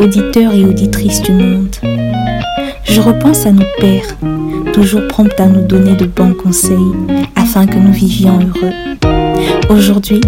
auditeurs 0.00 0.52
et 0.52 0.64
auditrices 0.64 1.22
du 1.22 1.32
monde. 1.32 1.74
Je 2.84 3.00
repense 3.00 3.46
à 3.46 3.52
nos 3.52 3.64
pères, 3.78 4.16
toujours 4.72 5.06
prompts 5.08 5.38
à 5.38 5.46
nous 5.46 5.66
donner 5.66 5.94
de 5.94 6.06
bons 6.06 6.34
conseils 6.34 6.76
afin 7.34 7.66
que 7.66 7.76
nous 7.76 7.92
vivions 7.92 8.38
heureux. 8.38 8.72
Aujourd'hui, 9.70 10.20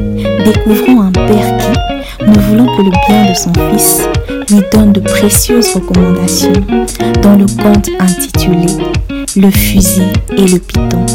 découvrons 0.44 1.02
un 1.02 1.12
père 1.12 1.56
qui, 1.58 2.26
ne 2.26 2.38
voulant 2.38 2.76
que 2.76 2.82
le 2.82 2.90
bien 3.08 3.30
de 3.30 3.34
son 3.34 3.52
fils, 3.70 4.02
lui 4.50 4.62
donne 4.72 4.92
de 4.92 5.00
précieuses 5.00 5.72
recommandations 5.74 6.52
dans 7.22 7.36
le 7.36 7.46
conte 7.46 7.88
intitulé 8.00 8.66
Le 9.36 9.50
fusil 9.50 10.02
et 10.36 10.46
le 10.46 10.58
python. 10.58 11.06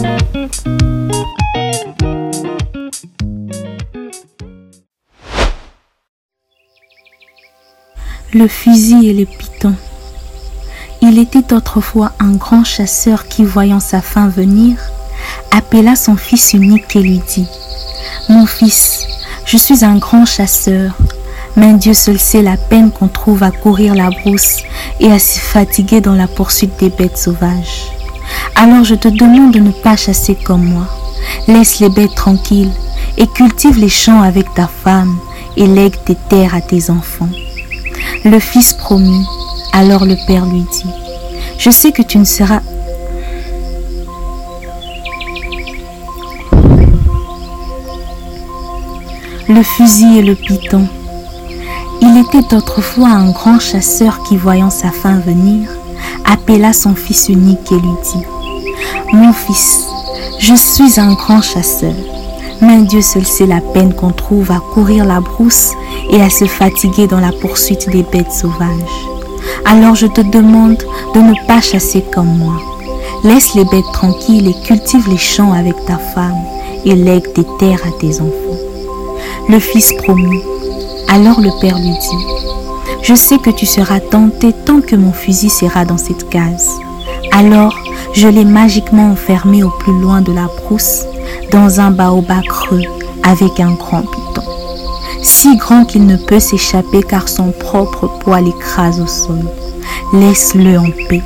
Le 8.36 8.48
fusil 8.48 9.10
et 9.10 9.14
le 9.14 9.26
python. 9.26 9.76
Il 11.04 11.20
était 11.20 11.54
autrefois 11.54 12.14
un 12.20 12.32
grand 12.32 12.64
chasseur 12.64 13.28
qui, 13.28 13.44
voyant 13.44 13.80
sa 13.80 14.02
fin 14.02 14.28
venir, 14.28 14.76
appela 15.52 15.96
son 15.96 16.16
fils 16.16 16.54
unique 16.54 16.96
et 16.96 17.02
lui 17.04 17.22
dit 17.28 17.46
Mon 18.30 18.48
fils, 18.48 19.06
je 19.46 19.56
suis 19.56 19.86
un 19.86 19.98
grand 19.98 20.26
chasseur, 20.26 20.94
mais 21.56 21.76
Dieu 21.76 21.94
seul 21.94 22.18
sait 22.18 22.42
la 22.42 22.58
peine 22.58 22.90
qu'on 22.90 23.08
trouve 23.08 23.44
à 23.44 23.52
courir 23.52 23.94
la 23.94 24.10
brousse 24.10 24.64
et 25.00 25.12
à 25.12 25.20
se 25.20 25.38
fatiguer 25.38 26.02
dans 26.02 26.16
la 26.16 26.28
poursuite 26.28 26.80
des 26.80 26.90
bêtes 26.90 27.20
sauvages. 27.20 27.92
Alors 28.56 28.84
je 28.84 28.96
te 28.96 29.10
demande 29.10 29.54
de 29.54 29.60
ne 29.60 29.72
pas 29.72 29.96
chasser 29.96 30.36
comme 30.44 30.66
moi. 30.66 30.88
Laisse 31.48 31.80
les 31.80 31.90
bêtes 31.90 32.16
tranquilles 32.16 32.74
et 33.16 33.28
cultive 33.28 33.78
les 33.78 33.90
champs 33.90 34.24
avec 34.24 34.52
ta 34.56 34.68
femme 34.68 35.16
et 35.56 35.68
lègue 35.68 36.04
tes 36.04 36.18
terres 36.30 36.56
à 36.56 36.62
tes 36.62 36.90
enfants. 36.90 37.30
Le 38.26 38.40
fils 38.40 38.74
promit. 38.74 39.26
Alors 39.74 40.06
le 40.06 40.16
père 40.28 40.46
lui 40.46 40.62
dit, 40.72 40.86
je 41.58 41.70
sais 41.70 41.92
que 41.92 42.02
tu 42.02 42.18
ne 42.18 42.24
seras... 42.24 42.62
Le 49.50 49.62
fusil 49.62 50.20
et 50.20 50.22
le 50.22 50.36
python. 50.36 50.88
Il 52.02 52.18
était 52.18 52.54
autrefois 52.56 53.10
un 53.10 53.32
grand 53.32 53.60
chasseur 53.60 54.24
qui, 54.24 54.38
voyant 54.38 54.70
sa 54.70 54.92
fin 54.92 55.20
venir, 55.20 55.70
appela 56.26 56.74
son 56.74 56.96
fils 56.96 57.30
unique 57.30 57.72
et 57.72 57.76
lui 57.76 57.96
dit, 58.04 58.26
Mon 59.14 59.34
fils, 59.34 59.80
je 60.40 60.54
suis 60.54 61.00
un 61.00 61.14
grand 61.14 61.42
chasseur, 61.42 61.94
mais 62.62 62.82
Dieu 62.84 63.02
seul 63.02 63.26
sait 63.26 63.46
la 63.46 63.62
peine 63.62 63.94
qu'on 63.94 64.12
trouve 64.12 64.52
à 64.52 64.60
courir 64.74 65.06
la 65.06 65.20
brousse 65.20 65.72
et 66.10 66.22
à 66.22 66.30
se 66.30 66.46
fatiguer 66.46 67.08
dans 67.08 67.20
la 67.20 67.32
poursuite 67.32 67.90
des 67.90 68.04
bêtes 68.04 68.32
sauvages. 68.32 69.08
Alors 69.66 69.96
je 69.96 70.08
te 70.08 70.22
demande 70.22 70.84
de 71.16 71.20
ne 71.20 71.48
pas 71.48 71.62
chasser 71.62 72.04
comme 72.14 72.38
moi. 72.38 72.56
Laisse 73.24 73.54
les 73.56 73.66
bêtes 73.66 73.92
tranquilles 73.94 74.48
et 74.48 74.68
cultive 74.68 75.10
les 75.10 75.18
champs 75.18 75.54
avec 75.54 75.76
ta 75.86 75.98
femme 75.98 76.44
et 76.86 76.96
lègue 76.96 77.32
tes 77.34 77.46
terres 77.60 77.82
à 77.88 77.92
tes 78.00 78.20
enfants. 78.20 78.60
Le 79.50 79.60
fils 79.60 79.94
promit. 80.04 80.42
Alors 81.08 81.40
le 81.40 81.52
père 81.62 81.78
lui 81.78 81.92
dit, 81.92 83.04
Je 83.04 83.14
sais 83.14 83.38
que 83.38 83.50
tu 83.50 83.66
seras 83.66 84.00
tenté 84.00 84.54
tant 84.66 84.82
que 84.82 84.96
mon 84.96 85.14
fusil 85.14 85.50
sera 85.50 85.86
dans 85.86 85.98
cette 85.98 86.30
case. 86.30 86.70
Alors 87.38 87.76
je 88.14 88.28
l'ai 88.28 88.46
magiquement 88.46 89.12
enfermé 89.12 89.64
au 89.64 89.70
plus 89.70 90.00
loin 90.00 90.22
de 90.22 90.32
la 90.32 90.48
brousse, 90.62 91.04
dans 91.52 91.80
un 91.80 91.92
baobab 91.92 92.44
creux 92.44 92.84
avec 93.24 93.60
un 93.60 93.74
grand 93.74 94.02
python 94.02 94.44
si 95.24 95.56
grand 95.56 95.86
qu'il 95.86 96.06
ne 96.06 96.18
peut 96.18 96.40
s'échapper 96.40 97.02
car 97.02 97.30
son 97.30 97.52
propre 97.52 98.08
poids 98.20 98.42
l'écrase 98.42 99.00
au 99.00 99.08
sol. 99.08 99.40
Laisse-le 100.14 100.78
en 100.78 100.90
paix, 101.10 101.24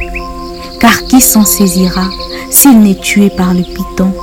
car 0.80 1.04
qui 1.06 1.20
s'en 1.20 1.44
saisira 1.44 2.06
s'il 2.50 2.80
n'est 2.80 2.96
tué 2.96 3.30
par 3.30 3.54
le 3.54 3.64
python 3.64 4.14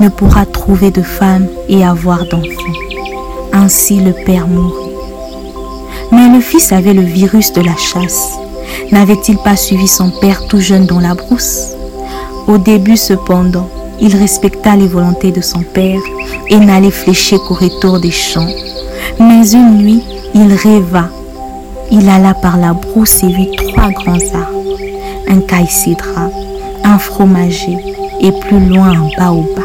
ne 0.00 0.08
pourra 0.08 0.46
trouver 0.46 0.90
de 0.90 1.02
femme 1.02 1.46
et 1.68 1.84
avoir 1.84 2.24
d'enfants. 2.24 2.48
Ainsi 3.52 4.00
le 4.00 4.12
père 4.12 4.48
mourut. 4.48 4.90
Mais 6.10 6.28
le 6.28 6.40
fils 6.40 6.72
avait 6.72 6.94
le 6.94 7.02
virus 7.02 7.52
de 7.52 7.60
la 7.60 7.76
chasse. 7.76 8.32
N'avait-il 8.92 9.38
pas 9.38 9.56
suivi 9.56 9.88
son 9.88 10.10
père 10.10 10.46
tout 10.46 10.60
jeune 10.60 10.86
dans 10.86 11.00
la 11.00 11.14
brousse? 11.14 11.68
Au 12.46 12.58
début 12.58 12.96
cependant, 12.96 13.68
il 14.00 14.14
respecta 14.16 14.76
les 14.76 14.88
volontés 14.88 15.32
de 15.32 15.40
son 15.40 15.62
père 15.62 16.00
et 16.48 16.56
n'allait 16.56 16.90
flécher 16.90 17.38
qu'au 17.38 17.54
retour 17.54 18.00
des 18.00 18.10
champs 18.10 18.48
mais 19.18 19.52
une 19.52 19.78
nuit, 19.78 20.02
il 20.34 20.52
rêva. 20.52 21.08
Il 21.90 22.08
alla 22.08 22.34
par 22.34 22.56
la 22.56 22.72
brousse 22.72 23.22
et 23.22 23.28
vit 23.28 23.50
trois 23.56 23.90
grands 23.90 24.12
arbres, 24.12 24.78
un 25.28 25.40
caïcidra, 25.40 26.30
un 26.82 26.98
fromager 26.98 27.78
et 28.20 28.32
plus 28.32 28.60
loin 28.60 28.92
un 28.92 29.08
baobab. 29.16 29.64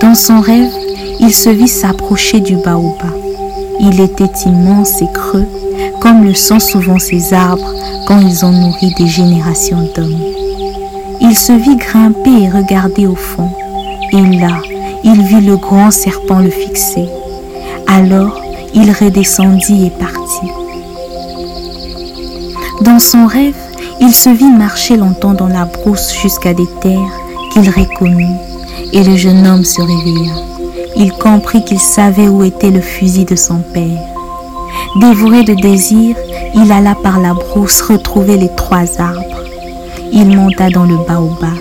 Dans 0.00 0.14
son 0.14 0.40
rêve, 0.40 0.70
il 1.20 1.32
se 1.32 1.50
vit 1.50 1.68
s'approcher 1.68 2.40
du 2.40 2.56
baobab. 2.56 3.14
Il 3.80 4.00
était 4.00 4.30
immense 4.46 5.02
et 5.02 5.08
creux, 5.12 5.46
comme 6.04 6.22
le 6.22 6.34
sont 6.34 6.60
souvent 6.60 6.98
ces 6.98 7.32
arbres 7.32 7.72
quand 8.06 8.20
ils 8.20 8.44
ont 8.44 8.52
nourri 8.52 8.92
des 8.98 9.06
générations 9.06 9.88
d'hommes. 9.94 10.20
Il 11.22 11.34
se 11.34 11.52
vit 11.52 11.76
grimper 11.76 12.42
et 12.42 12.50
regarder 12.50 13.06
au 13.06 13.14
fond, 13.14 13.48
et 14.12 14.36
là, 14.36 14.60
il 15.02 15.22
vit 15.22 15.40
le 15.40 15.56
grand 15.56 15.90
serpent 15.90 16.40
le 16.40 16.50
fixer. 16.50 17.08
Alors, 17.86 18.38
il 18.74 18.92
redescendit 18.92 19.86
et 19.86 19.90
partit. 19.90 20.52
Dans 22.82 22.98
son 22.98 23.26
rêve, 23.26 23.56
il 24.02 24.12
se 24.12 24.28
vit 24.28 24.50
marcher 24.50 24.98
longtemps 24.98 25.32
dans 25.32 25.48
la 25.48 25.64
brousse 25.64 26.14
jusqu'à 26.20 26.52
des 26.52 26.68
terres 26.82 27.18
qu'il 27.50 27.70
reconnut, 27.70 28.36
et 28.92 29.02
le 29.02 29.16
jeune 29.16 29.46
homme 29.46 29.64
se 29.64 29.80
réveilla. 29.80 30.34
Il 30.96 31.12
comprit 31.12 31.64
qu'il 31.64 31.80
savait 31.80 32.28
où 32.28 32.44
était 32.44 32.70
le 32.70 32.82
fusil 32.82 33.24
de 33.24 33.36
son 33.36 33.60
père. 33.72 34.13
Dévoré 34.96 35.42
de 35.42 35.54
désir, 35.54 36.14
il 36.54 36.70
alla 36.70 36.94
par 36.94 37.18
la 37.18 37.34
brousse 37.34 37.82
retrouver 37.82 38.36
les 38.36 38.54
trois 38.54 39.00
arbres. 39.00 39.42
Il 40.12 40.36
monta 40.36 40.70
dans 40.70 40.84
le 40.84 40.96
baobab. 40.96 41.58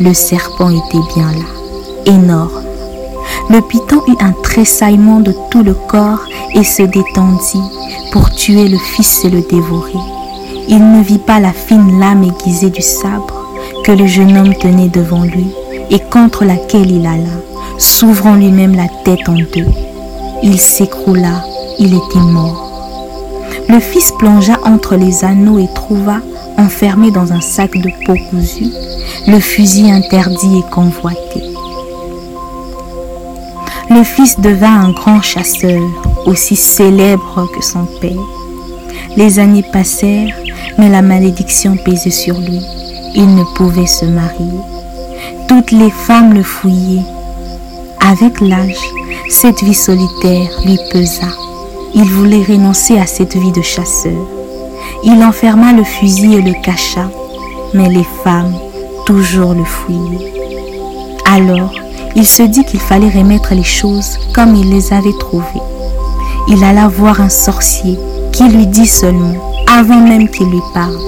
Le 0.00 0.14
serpent 0.14 0.70
était 0.70 1.06
bien 1.14 1.30
là, 1.32 2.12
énorme. 2.12 2.64
Le 3.50 3.60
python 3.60 4.00
eut 4.08 4.16
un 4.20 4.32
tressaillement 4.42 5.20
de 5.20 5.34
tout 5.50 5.62
le 5.62 5.74
corps 5.74 6.24
et 6.54 6.64
se 6.64 6.82
détendit 6.82 7.62
pour 8.10 8.30
tuer 8.30 8.68
le 8.68 8.78
fils 8.78 9.22
et 9.26 9.28
le 9.28 9.42
dévorer. 9.42 9.92
Il 10.66 10.92
ne 10.92 11.02
vit 11.02 11.18
pas 11.18 11.40
la 11.40 11.52
fine 11.52 12.00
lame 12.00 12.24
aiguisée 12.24 12.70
du 12.70 12.80
sabre 12.80 13.44
que 13.84 13.92
le 13.92 14.06
jeune 14.06 14.34
homme 14.38 14.54
tenait 14.54 14.88
devant 14.88 15.24
lui 15.24 15.48
et 15.90 15.98
contre 15.98 16.46
laquelle 16.46 16.90
il 16.90 17.04
alla, 17.04 17.28
s'ouvrant 17.76 18.34
lui-même 18.34 18.76
la 18.76 18.88
tête 19.04 19.28
en 19.28 19.34
deux. 19.34 19.66
Il 20.42 20.58
s'écroula, 20.58 21.44
il 21.78 21.94
était 21.94 22.18
mort. 22.18 22.72
Le 23.68 23.80
fils 23.80 24.12
plongea 24.18 24.58
entre 24.64 24.96
les 24.96 25.24
anneaux 25.24 25.58
et 25.58 25.68
trouva, 25.74 26.16
enfermé 26.58 27.10
dans 27.10 27.32
un 27.32 27.40
sac 27.40 27.70
de 27.76 27.90
peau 28.04 28.14
cousue, 28.30 28.72
le 29.26 29.38
fusil 29.38 29.90
interdit 29.90 30.58
et 30.58 30.70
convoité. 30.70 31.42
Le 33.90 34.04
fils 34.04 34.40
devint 34.40 34.84
un 34.84 34.92
grand 34.92 35.20
chasseur, 35.20 35.80
aussi 36.26 36.56
célèbre 36.56 37.46
que 37.54 37.62
son 37.62 37.84
père. 38.00 38.10
Les 39.16 39.38
années 39.38 39.64
passèrent, 39.72 40.34
mais 40.78 40.88
la 40.88 41.02
malédiction 41.02 41.76
pesait 41.76 42.10
sur 42.10 42.38
lui. 42.40 42.60
Il 43.14 43.34
ne 43.34 43.44
pouvait 43.54 43.86
se 43.86 44.06
marier. 44.06 44.60
Toutes 45.48 45.72
les 45.72 45.90
femmes 45.90 46.32
le 46.32 46.42
fouillaient. 46.42 47.04
Avec 48.00 48.40
l'âge, 48.40 48.80
cette 49.28 49.62
vie 49.62 49.74
solitaire 49.74 50.48
lui 50.64 50.78
pesa. 50.90 51.28
Il 51.94 52.04
voulait 52.04 52.42
renoncer 52.42 52.98
à 52.98 53.06
cette 53.06 53.36
vie 53.36 53.52
de 53.52 53.60
chasseur. 53.60 54.26
Il 55.04 55.22
enferma 55.22 55.72
le 55.72 55.84
fusil 55.84 56.36
et 56.36 56.42
le 56.42 56.54
cacha, 56.62 57.10
mais 57.74 57.88
les 57.88 58.06
femmes 58.24 58.54
toujours 59.04 59.52
le 59.52 59.64
fouillaient. 59.64 60.32
Alors, 61.26 61.74
il 62.16 62.26
se 62.26 62.42
dit 62.42 62.64
qu'il 62.64 62.80
fallait 62.80 63.10
remettre 63.10 63.54
les 63.54 63.62
choses 63.62 64.18
comme 64.34 64.54
il 64.54 64.70
les 64.70 64.92
avait 64.92 65.18
trouvées. 65.18 65.44
Il 66.48 66.64
alla 66.64 66.88
voir 66.88 67.20
un 67.20 67.28
sorcier 67.28 67.98
qui 68.32 68.48
lui 68.48 68.66
dit 68.66 68.86
seulement, 68.86 69.34
avant 69.70 70.00
même 70.00 70.28
qu'il 70.28 70.48
lui 70.48 70.62
parle, 70.72 70.98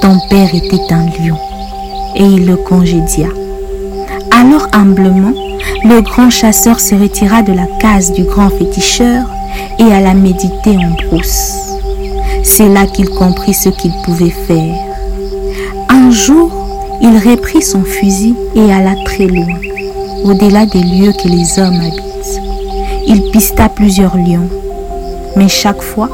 ton 0.00 0.18
père 0.28 0.52
était 0.54 0.92
un 0.92 1.06
lion. 1.20 1.38
Et 2.16 2.24
il 2.24 2.46
le 2.46 2.56
congédia. 2.56 3.28
Alors 4.32 4.66
humblement, 4.72 5.34
le 5.84 6.00
grand 6.00 6.30
chasseur 6.30 6.80
se 6.80 6.94
retira 6.94 7.42
de 7.42 7.52
la 7.52 7.66
case 7.80 8.12
du 8.12 8.24
grand 8.24 8.50
féticheur 8.50 9.24
et 9.78 9.92
alla 9.92 10.14
méditer 10.14 10.76
en 10.76 11.08
brousse. 11.08 11.54
C'est 12.42 12.68
là 12.68 12.86
qu'il 12.86 13.08
comprit 13.10 13.54
ce 13.54 13.68
qu'il 13.68 13.92
pouvait 14.04 14.30
faire. 14.30 14.74
Un 15.88 16.10
jour, 16.10 16.50
il 17.00 17.16
reprit 17.30 17.62
son 17.62 17.82
fusil 17.82 18.34
et 18.54 18.72
alla 18.72 18.94
très 19.04 19.26
loin 19.26 19.58
au-delà 20.26 20.66
des 20.66 20.82
lieux 20.82 21.12
que 21.12 21.28
les 21.28 21.58
hommes 21.58 21.80
habitent. 21.80 22.40
Il 23.06 23.30
pista 23.30 23.68
plusieurs 23.68 24.16
lions, 24.16 24.48
mais 25.36 25.48
chaque 25.48 25.82
fois, 25.82 26.08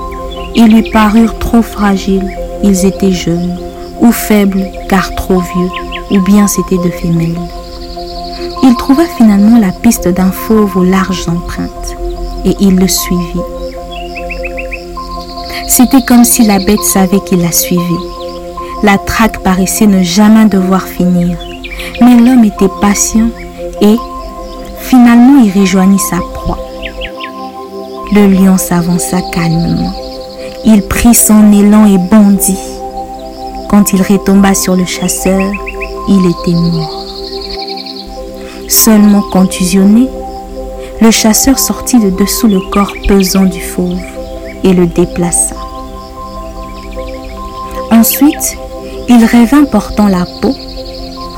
Ils 0.55 0.67
lui 0.67 0.83
parurent 0.91 1.39
trop 1.39 1.63
fragiles, 1.63 2.31
ils 2.63 2.85
étaient 2.85 3.11
jeunes, 3.11 3.59
ou 4.03 4.13
faibles 4.13 4.67
car 4.91 5.15
trop 5.15 5.41
vieux, 5.41 5.71
ou 6.11 6.21
bien 6.21 6.47
c'étaient 6.47 6.77
de 6.77 6.91
femelles. 6.91 7.41
Il 8.63 8.77
trouva 8.77 9.05
finalement 9.17 9.59
la 9.59 9.73
piste 9.73 10.09
d'un 10.09 10.31
fauve 10.31 10.77
aux 10.77 10.85
larges 10.85 11.27
empreintes, 11.27 11.97
et 12.45 12.57
il 12.61 12.77
le 12.77 12.89
suivit. 12.89 13.41
C'était 15.69 16.03
comme 16.03 16.25
si 16.25 16.45
la 16.45 16.59
bête 16.59 16.83
savait 16.83 17.21
qu'il 17.21 17.41
la 17.41 17.53
suivait. 17.53 17.83
La 18.83 18.99
traque 18.99 19.43
paraissait 19.43 19.87
ne 19.87 20.03
jamais 20.03 20.47
devoir 20.47 20.83
finir, 20.83 21.39
mais 22.01 22.17
l'homme 22.17 22.45
était 22.45 22.73
patient 22.81 23.29
et, 23.81 23.97
finalement, 24.81 25.43
il 25.43 25.59
rejoignit 25.59 26.01
sa 26.01 26.19
proie. 26.35 26.59
Le 28.13 28.27
lion 28.27 28.59
s'avança 28.59 29.23
calmement. 29.33 29.93
Il 30.65 30.83
prit 30.83 31.15
son 31.15 31.51
élan 31.53 31.87
et 31.87 31.99
bondit. 31.99 32.59
Quand 33.71 33.93
il 33.95 34.03
retomba 34.03 34.55
sur 34.55 34.77
le 34.77 34.85
chasseur, 34.85 35.41
il 36.09 36.27
était 36.27 36.59
mort. 36.59 37.07
Seulement 38.69 39.23
contusionné, 39.33 40.09
le 41.03 41.11
chasseur 41.11 41.59
sortit 41.59 41.99
de 41.99 42.11
dessous 42.11 42.47
le 42.47 42.61
corps 42.71 42.93
pesant 43.09 43.43
du 43.43 43.61
fauve 43.61 43.99
et 44.63 44.73
le 44.73 44.87
déplaça. 44.87 45.57
Ensuite, 47.91 48.57
il 49.09 49.25
revint 49.25 49.65
portant 49.65 50.07
la 50.07 50.25
peau, 50.41 50.55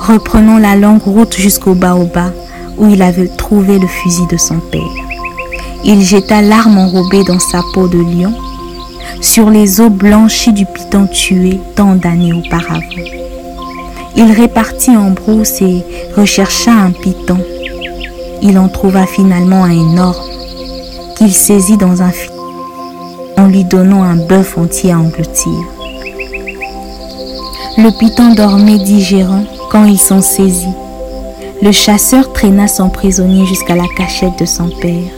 reprenant 0.07 0.59
la 0.59 0.77
longue 0.77 1.03
route 1.03 1.35
jusqu'au 1.35 1.75
baobab 1.75 2.35
où 2.77 2.91
il 2.91 3.01
avait 3.01 3.29
trouvé 3.29 3.79
le 3.79 3.87
fusil 3.87 4.27
de 4.27 4.37
son 4.37 4.59
père. 4.59 4.83
Il 5.83 6.03
jeta 6.03 6.43
l'arme 6.43 6.77
enrobée 6.77 7.25
dans 7.25 7.39
sa 7.39 7.63
peau 7.73 7.89
de 7.89 7.99
lion 7.99 8.35
sur 9.23 9.49
les 9.49 9.81
os 9.81 9.91
blanchis 9.91 10.53
du 10.53 10.67
piton 10.67 11.07
tué 11.07 11.59
tant 11.75 11.95
d'années 11.95 12.35
auparavant. 12.35 12.81
Il 14.15 14.31
répartit 14.31 14.95
en 14.95 15.11
brousse 15.11 15.63
et 15.63 15.83
rechercha 16.15 16.71
un 16.71 16.91
piton. 16.91 17.39
Il 18.47 18.59
en 18.59 18.69
trouva 18.69 19.07
finalement 19.07 19.65
un 19.65 19.71
énorme 19.71 20.15
qu'il 21.17 21.33
saisit 21.33 21.79
dans 21.79 22.03
un 22.03 22.11
fil 22.11 22.31
en 23.39 23.47
lui 23.47 23.65
donnant 23.65 24.03
un 24.03 24.17
bœuf 24.17 24.59
entier 24.59 24.93
à 24.93 24.99
engloutir. 24.99 25.53
Le 27.79 27.91
python 27.99 28.35
dormait 28.35 28.79
digérant 28.79 29.45
quand 29.71 29.85
ils 29.85 29.99
sont 29.99 30.21
saisis. 30.21 30.69
Le 31.63 31.73
chasseur 31.73 32.33
traîna 32.35 32.69
son 32.69 32.91
prisonnier 32.91 33.47
jusqu'à 33.47 33.75
la 33.75 33.89
cachette 33.97 34.39
de 34.39 34.45
son 34.45 34.69
père. 34.69 35.11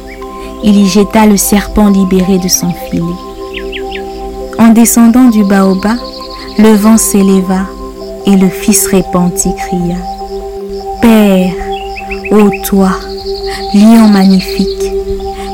Il 0.63 0.79
y 0.79 0.87
jeta 0.87 1.27
le 1.27 1.37
serpent 1.37 1.91
libéré 1.91 2.39
de 2.39 2.49
son 2.49 2.71
filet. 2.89 3.03
En 4.59 4.69
descendant 4.69 5.29
du 5.31 5.45
baobab, 5.45 5.99
le 6.59 6.75
vent 6.75 6.97
s'éleva 6.97 7.67
et 8.25 8.37
le 8.37 8.49
fils 8.49 8.87
répandit 8.87 9.55
cria 9.57 9.97
Père, 11.03 11.53
ô 12.31 12.51
toi, 12.65 12.93
lion 13.77 14.09
magnifique, 14.09 14.91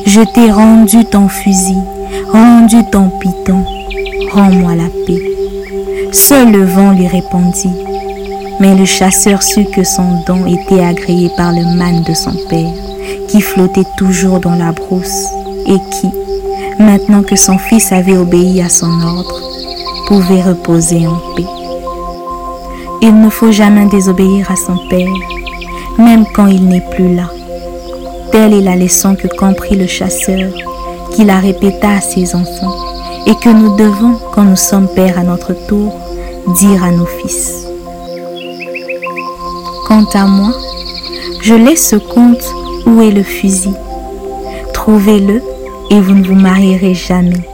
je 0.07 0.21
t'ai 0.21 0.51
rendu 0.53 1.05
ton 1.05 1.29
fusil, 1.29 1.83
rendu 2.33 2.77
ton 2.93 3.11
python, 3.19 3.65
rends-moi 4.33 4.77
la 4.77 4.89
paix. 5.07 5.23
Seul 6.13 6.53
le 6.53 6.65
vent 6.65 6.93
lui 6.93 7.09
répondit. 7.09 7.77
Mais 8.61 8.77
le 8.77 8.85
chasseur 8.85 9.43
sut 9.43 9.69
que 9.73 9.83
son 9.83 10.23
don 10.25 10.47
était 10.47 10.85
agréé 10.85 11.31
par 11.37 11.53
le 11.53 11.65
man 11.77 12.05
de 12.07 12.15
son 12.15 12.35
père, 12.49 12.73
qui 13.29 13.41
flottait 13.41 13.91
toujours 13.97 14.39
dans 14.39 14.55
la 14.55 14.71
brousse 14.71 15.27
et 15.67 15.79
qui, 15.91 16.09
maintenant 16.79 17.23
que 17.23 17.35
son 17.35 17.59
fils 17.59 17.91
avait 17.91 18.17
obéi 18.17 18.63
à 18.63 18.69
son 18.69 19.01
ordre, 19.01 19.41
pouvait 20.07 20.43
reposer 20.43 21.09
en 21.09 21.19
paix. 21.35 21.47
Il 23.01 23.21
ne 23.21 23.31
faut 23.31 23.51
jamais 23.51 23.87
désobéir 23.87 24.49
à 24.49 24.55
son 24.55 24.77
père, 24.89 25.13
même 25.99 26.25
quand 26.37 26.47
il 26.47 26.69
n'est 26.69 26.87
plus 26.95 27.17
là. 27.17 27.29
Telle 28.33 28.55
est 28.55 28.63
la 28.63 28.77
leçon 28.77 29.15
que 29.15 29.29
comprit 29.29 29.77
le 29.77 29.87
chasseur, 29.87 30.51
qui 31.15 31.23
la 31.23 31.39
répéta 31.39 31.91
à 31.91 32.01
ses 32.01 32.35
enfants, 32.35 32.75
et 33.27 33.35
que 33.35 33.51
nous 33.51 33.77
devons, 33.77 34.19
quand 34.33 34.45
nous 34.45 34.57
sommes 34.57 34.89
pères 34.89 35.19
à 35.19 35.23
notre 35.23 35.53
tour, 35.67 35.93
dire 36.57 36.83
à 36.83 36.91
nos 36.91 37.05
fils. 37.05 37.67
Quant 39.87 40.07
à 40.15 40.25
moi, 40.25 40.53
je 41.43 41.55
laisse 41.55 41.91
ce 41.91 41.97
conte 41.97 42.43
où 42.87 43.03
est 43.03 43.11
le 43.11 43.23
fusil. 43.23 43.75
Trouvez-le 44.73 45.43
et 45.91 46.01
vous 46.01 46.15
ne 46.15 46.27
vous 46.27 46.35
marierez 46.35 46.95
jamais. 46.95 47.52